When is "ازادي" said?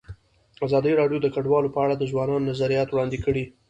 0.65-0.91